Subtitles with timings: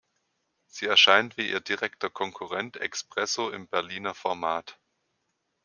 [0.65, 4.79] Sie erscheint wie ihr direkter Konkurrent Expresso im Berliner Format.